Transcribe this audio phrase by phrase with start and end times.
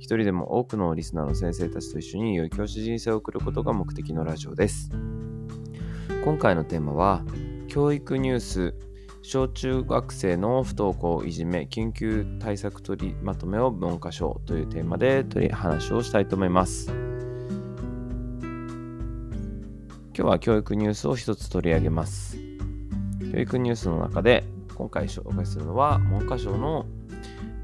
[0.00, 4.88] 一人でも多くのリスナーの先生たちと一緒に良い教師人生を送ることが目的のラジオです。
[6.24, 7.22] 今回のテーマは、
[7.68, 8.74] 教育ニュース、
[9.20, 16.90] 小中学生の不登校いじめ緊急対策取りまとめを文科省というテーマで取り話をしたいと思います。
[16.90, 16.94] 今
[20.14, 22.38] 日は教育ニュースを一つ取り上げます。
[23.30, 24.44] 教育ニュースの中で
[24.74, 26.86] 今回紹介するのは文科省の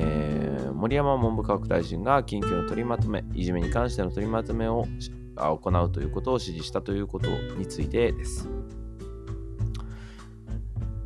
[0.00, 0.40] えー
[0.80, 4.86] 森山文部科学大臣が緊急の取りまとめ、いじめに関しての取りまとめを
[5.36, 8.48] 行うということを指示したということについてです。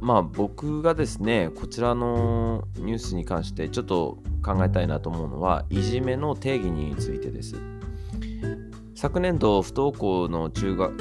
[0.01, 7.57] まあ僕がですね、こちらのニュースに関してちょっと考えたいなと思うのは、いじめの定義についてです。
[8.95, 10.95] 昨年度、不登校の中学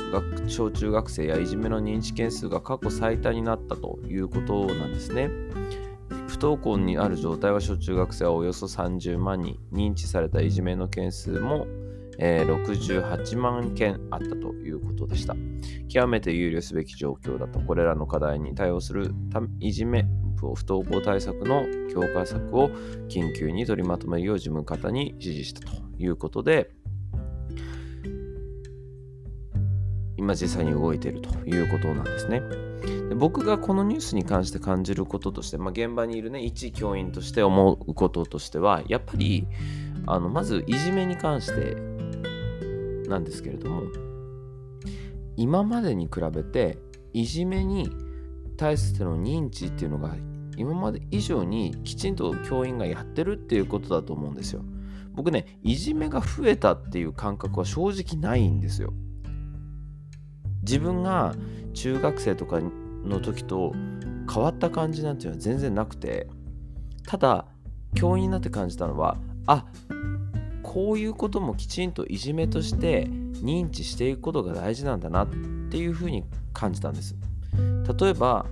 [0.49, 5.29] 小中学生やいじめの認知件数が過去最多になったということなんですね。
[6.43, 11.67] 不登校にある状態は小中学生はおよそ30万人認知されたいじめの件数も、
[12.19, 15.37] えー68万件あったということでした
[15.87, 20.05] 極めて憂慮すべき状況だとこれらの課題に対応するたいじめ
[20.35, 22.69] 不登校対策の強化策を
[23.07, 26.71] 緊急に取りまとめるよう事務方に指示したということで
[30.17, 32.72] 今実際に動いているということなんですね。
[32.83, 39.47] で僕がこのニュースに関して感じることとして、まあ、現場にいるね一教員として思うこととしてはやっぱり
[40.05, 41.75] あのまずいじめに関して
[43.09, 43.83] なんですけれども
[45.37, 46.77] 今までに比べて
[47.13, 47.89] いじめに
[48.57, 50.15] 対しての認知っていうのが
[50.57, 54.63] 今まで以上にきちんと教員がやってるっていうことだと思うんですよ。
[55.13, 58.93] 僕ねいじめが増えたっていう感覚は正直ないんですよ。
[60.63, 61.35] 自分が
[61.73, 62.59] 中学生とか
[63.05, 63.73] の時と
[64.31, 66.27] 変わった感じなんていうのは全然なくて
[67.05, 67.45] ただ
[67.95, 69.65] 教員になって感じたのはあ
[70.61, 77.15] こういうこともきちんといじめとして認知していくことが大事なんだなっていうふうに感じたんです。
[77.99, 78.45] 例えば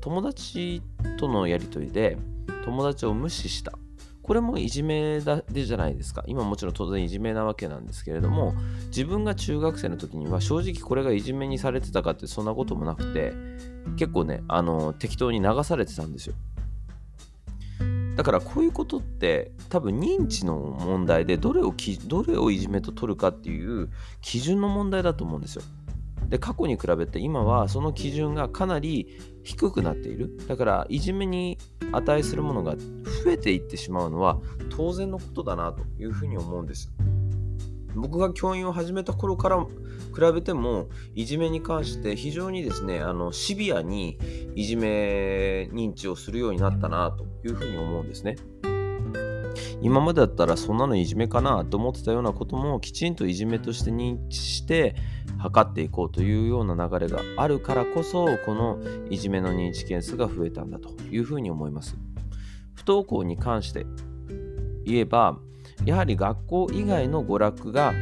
[0.00, 0.82] 友達
[1.18, 2.16] とのやり取りで
[2.64, 3.78] 友達を無視した。
[4.28, 6.22] これもいじめだでじゃないですか。
[6.26, 8.52] 今もちろん当然いじめなわけなんですけれども
[8.88, 13.32] 自分が中学生の時には正直これがいじめにされてたかってそんなこともなくて
[13.96, 16.34] 結構ねあの適当に流されてたんですよ。
[18.16, 21.72] だからこういうことって多分認知の問題でどれを
[22.06, 23.88] どれをいじめと取るかっていう
[24.20, 25.62] 基準の問題だと思うんですよ。
[26.28, 29.06] で過去に比べて今はその基準がかなり
[29.42, 30.36] 低くなっている。
[30.46, 31.56] だからいじめに
[31.92, 34.38] 値するものが増えていってしまうのは
[34.70, 36.92] 当然のことだなというふうに思うんです。
[37.94, 39.68] 僕が教員を始めた頃から比
[40.34, 44.18] べてもいじめに関して非常にですねあのシビアに
[44.54, 48.36] いじめ認知をするようになったなというふうに思うんですね。
[49.80, 54.96] 今までだったらそんなのいじめかなと思ってたようなこともきちんといじめとして認知して
[55.38, 58.78] 測っていこうというような流れがあるからこそこの
[59.08, 61.96] いじめの認知件数が増えたんだというふうに思います。
[62.74, 63.86] 不登校に関して
[64.84, 65.38] 言えば
[65.84, 67.92] やはり学校以外の娯楽が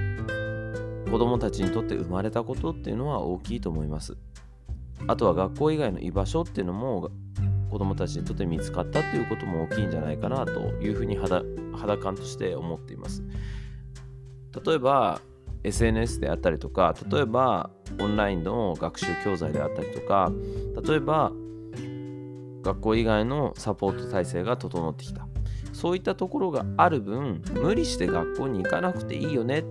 [1.10, 4.16] 子どもたちにとって生まれたことっていうのは大きいと思います。
[5.06, 7.10] あとは学校以外の居場所っていうのも
[7.76, 11.42] 子どもたちにとって見つかったっていうことも大きいんじゃないかなというふうに肌
[11.75, 13.22] 肌感として思っています。
[14.64, 15.20] 例えば
[15.62, 17.69] SNS であったりとか例えば
[18.00, 20.32] オンラインの学習教材であったりとか
[20.88, 21.32] 例えば
[22.62, 25.28] 学校以外のサポート体制が整ってきた。
[25.74, 29.65] そういったところがある分無理して学校に行かなくていいよね。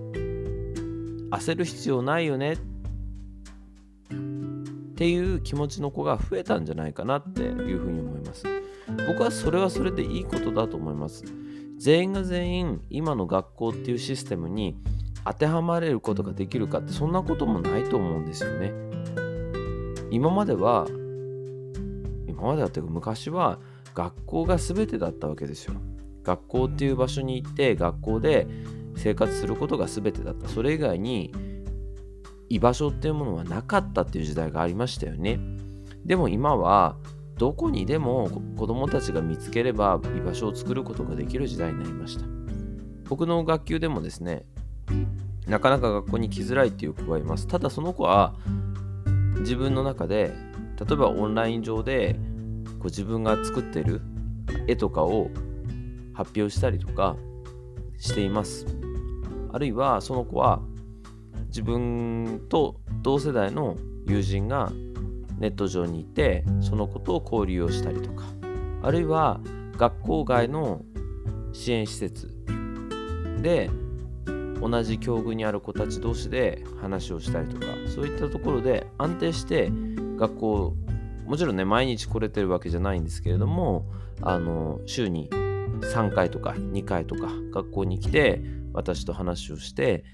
[1.32, 2.52] 焦る必要ないよね。
[2.52, 2.56] っ
[4.96, 8.44] っていう気持ちの子が増えたんじゃないかなっていうふうに思います。
[9.06, 11.22] 僕はそれはそれでいいことだと思います。
[11.76, 14.74] 全員が全員今の学校っていうシステムに
[15.26, 18.72] 当てはまれることができるかってそんなこともないと思うんですよね。
[20.10, 20.86] 今までは
[22.26, 23.58] 今までだって昔は
[23.94, 25.74] 学校が全てだったわけですよ。
[26.22, 28.46] 学校っていう場所に行って学校で
[28.96, 30.48] 生活することが全てだった。
[30.48, 31.34] それ以外に
[32.48, 35.40] 居場所っていうものはなかったっていう時代がありましたよね。
[36.04, 36.96] でも今は
[37.36, 42.24] どこにでも子供たちが見つければ居場所を作ることができる時代になりました。
[43.08, 44.44] 僕の学級でもですね
[45.46, 47.46] なかなか学校に来づらいっていう子がいます。
[47.46, 48.34] ただその子は
[49.40, 50.32] 自分の中で
[50.78, 52.16] 例えばオンライン上で
[52.78, 54.00] こう自分が作ってる
[54.66, 55.30] 絵とかを
[56.14, 57.16] 発表したりとか
[57.98, 58.66] しています。
[59.52, 60.60] あるいはその子は
[61.48, 63.76] 自分と同世代の
[64.06, 64.72] 友人が
[65.38, 68.24] ネット上にいてその子とを交流をしたりとか
[68.82, 69.40] あるいは
[69.76, 70.82] 学校外の
[71.52, 72.30] 支援施設
[73.42, 73.70] で
[74.60, 79.70] 同じ境遇にある子たち同士で話をしたりとかそういったところで安定して
[80.16, 80.74] 学校
[81.26, 83.84] もちろんね毎日来れてるわけじゃないんですけれども
[84.22, 88.40] あの週に3回とか2回とか学校に来て
[88.76, 90.04] 私と話をして、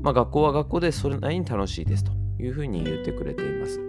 [0.00, 3.80] まあ、学校は学校でそれなりに楽しいですというふうに言ってくれています。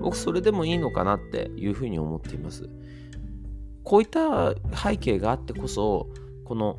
[0.00, 2.68] 僕それでもいいのかなっていうふうに思っています。
[3.82, 6.08] こういった背景があってこそ
[6.44, 6.78] この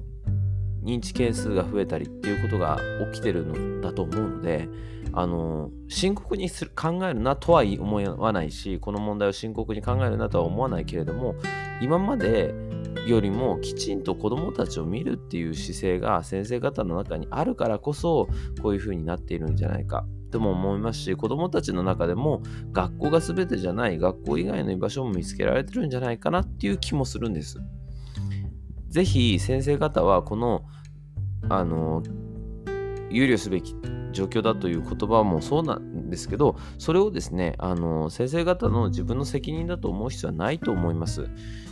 [0.83, 2.79] 認知件数が増えたりっていうことが
[3.11, 4.69] 起きてるのだと思うので
[5.13, 11.35] あの深刻にする考えるなとは思わないしこの問題を深刻に考えるなとは思わないけれども
[11.81, 12.53] 今まで
[13.05, 18.27] よりもきちんと子どもたちを見るっていう姿勢が先生方の中にあるからこそ
[18.61, 27.59] こういうふうになっているんじゃないかとも思いますし子どもたちの中でも学校が全てじゃない学校以外の居場所も見つけられてるんじゃないかなっていう気もするんです。
[28.89, 30.63] ぜひ先生方はこの
[31.49, 32.01] あの
[33.11, 33.75] 憂慮すべき
[34.13, 41.27] 状況だという言葉もそうなんですけどそれをですねあの先生方の自分の責任だと思う必要はないと思います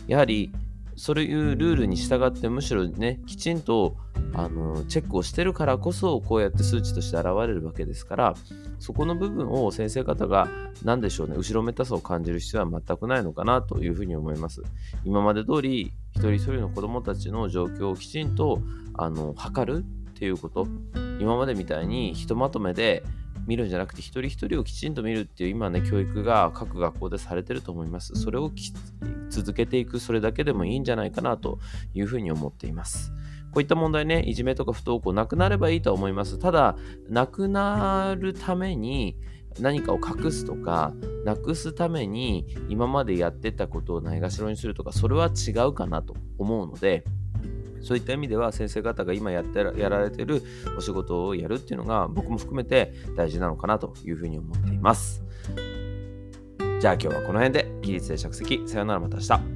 [0.06, 0.52] やはり
[0.96, 3.96] そういうルールに従ってむしろねきちんと
[4.32, 8.34] あのチェックをしてるからこそこうやって数値として現れるわけですから
[8.78, 10.48] そこの部分を先生方が
[10.82, 14.62] 何でしょうね後ろめたさを感じる必要は全くないのかなというふうに思います。
[15.04, 18.60] 今まで通り一人一人の子どもたちの状況をきちんと
[18.94, 20.66] あの測るっていうこと。
[21.20, 23.04] 今までみたいにひとまとめで
[23.46, 28.14] 見るんじゃなくて一人一人をきちんと見るっていう今ね教育が各学校でされてると思います。
[28.14, 28.50] それを
[29.28, 31.58] 続けていくそれだけでもいいんじゃないかなと
[31.94, 33.12] いうふうに思っています。
[33.52, 36.38] こういった問題ねいじめとか不登校なくなればいいと思います。
[36.38, 36.76] ただ
[37.08, 39.16] なくなるために
[39.60, 40.92] 何かを隠すとか
[41.24, 47.04] なくすために今までやってたことをないがしろにするとかそれは違うかなと思うので
[47.84, 50.42] そういった意味では先生方が今やってやられてる
[50.76, 55.22] お仕事をやるっていうのが僕も含めて大事なのかなというふうに思っています。
[56.80, 59.53] じゃあ今日はこの辺で起立で着席さよならまた明日。